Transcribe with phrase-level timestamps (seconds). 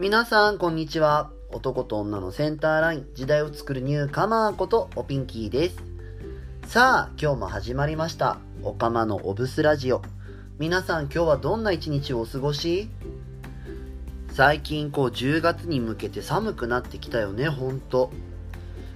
[0.00, 1.30] 皆さん、こんにちは。
[1.50, 5.76] 男と女のセンターライン、時代を作るニューカマーことおピンキーです。
[6.66, 8.38] さあ、今日も始まりました。
[8.62, 10.00] おかまのオブスラジオ。
[10.58, 12.88] 皆さん、今日はどんな一日をお過ごし？
[14.32, 18.10] 最近、こう、10月に向けて寒くなってきたよね、ほんと。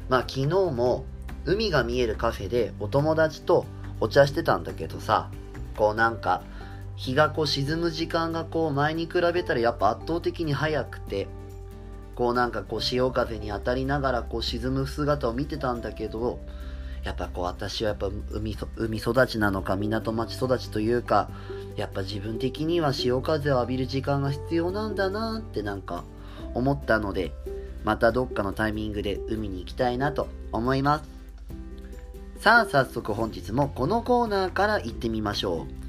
[0.09, 1.05] まあ、昨日も、
[1.45, 3.66] 海が見えるカフェでお友達と
[4.00, 5.29] お茶してたんだけどさ、
[5.77, 6.41] こうなんか、
[6.97, 11.29] 日がこう沈む時間がこう前に比べたらやっぱ圧倒的に早くて、
[12.15, 16.38] こうなんかこう潮風に当たりながらこう沈む姿を見てたんだけど、
[17.02, 21.29] やっぱこう私はやっぱ海海育ちなのか港町育ちというか、
[21.77, 26.05] やっぱ自分的には潮風を浴びる時間が必要なんだなってなんか
[26.55, 27.33] 思ったので、
[27.83, 31.05] またどっかのタイミングで海に行きたいなと思います。
[32.38, 35.84] さあ早速本日もこのコーナーから行ってみましょう。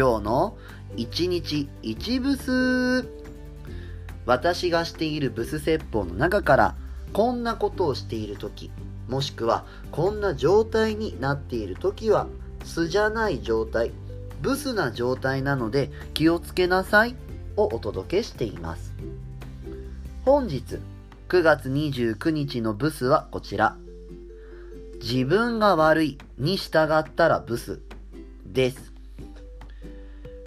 [0.00, 0.56] 今日の
[0.96, 3.06] 1日1ブス
[4.24, 6.74] 私がしているブス説法の中から
[7.12, 8.70] こんなことをしている時
[9.10, 12.28] もしくはこんな状態になっている時は
[12.64, 13.92] 素じゃない状態
[14.40, 17.14] ブスな状態なので気をつけなさい
[17.58, 18.94] をお届けしています。
[20.24, 20.78] 本日
[21.28, 23.76] 9月29日のブスはこちら。
[25.02, 27.82] 自分が悪いに従ったらブス
[28.46, 28.90] です。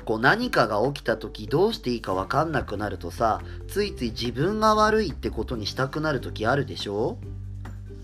[0.04, 7.18] こう何かが起きた時どうしていいかわかんなくなるとさ、ついつい自分が悪いってことにしたくなる時あるでしょ？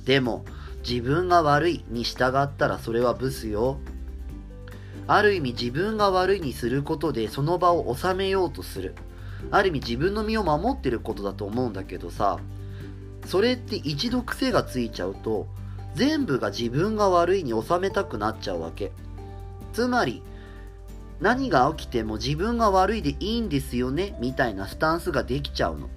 [0.05, 0.45] でも、
[0.88, 3.77] 自分が悪いに従ったらそれはブスよ。
[5.08, 8.95] ある意味自分が悪いにすることでその場を収めようとする。
[9.52, 12.39] ある意味自分の身を守ってることだと思うんだけどさ、
[13.25, 15.47] それって一度癖がついちゃうと、
[15.95, 18.92] 全部が自分が悪いに収めたくなっちゃうわけ。
[19.73, 20.22] つまり、
[21.22, 25.89] 何が起きても自分が悪いでいいんですよねみたいなスタンスができちゃうの。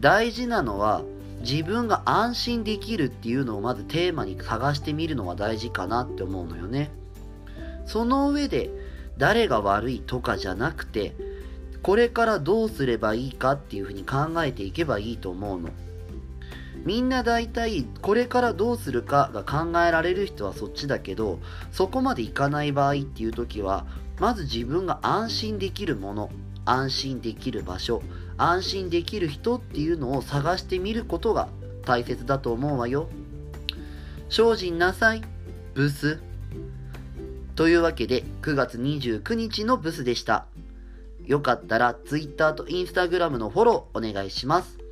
[0.00, 1.02] 大事なのは
[1.40, 6.90] 自分が安心できるっていうのをまずテーマに探してみるのが大事かなって思うのよね。
[7.86, 8.70] その上で
[9.18, 11.14] 誰が悪いとかじゃなくて
[11.82, 15.68] これからどうすればいいかっていうふうに考えていけばいいと思うの。
[16.84, 21.38] みんな大体これからどうするかが考えられる人はそっちだけど
[21.72, 23.86] そこまでいかない場合っていう時は
[24.18, 26.30] まず自分が安心できるもの
[26.64, 28.02] 安心できる場所
[28.36, 31.48] 安心できる人っていうのを探してみることが
[31.84, 33.08] 大切だと思うわよ。
[34.30, 35.22] 精進なさい
[35.74, 36.20] ブス。
[37.54, 40.46] というわけで9月29日のブスでした。
[41.24, 44.83] よかったら Twitter と Instagram のフォローお願いします。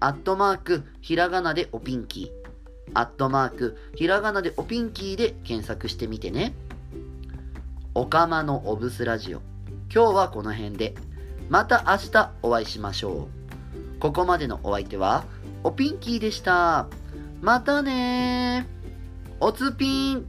[0.00, 2.90] アットマーク、ひらがなでおピンキー。
[2.94, 6.54] アットマーク、ひらがなでおピンキーで検索してみてね。
[7.94, 9.42] おかまのオブスラジオ。
[9.94, 10.94] 今日はこの辺で。
[11.50, 13.28] また明日お会いしましょ
[13.96, 14.00] う。
[14.00, 15.24] ここまでのお相手は、
[15.64, 16.88] おピンキーでした。
[17.42, 18.66] またね
[19.38, 20.26] おつぴん